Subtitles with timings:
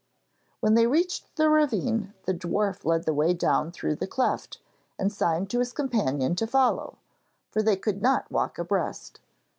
[0.61, 4.57] When they reached the ravine, the dwarf led the way through the cleft
[4.97, 6.97] and signed to his companion to follow,
[7.51, 9.19] for they could not walk abreast.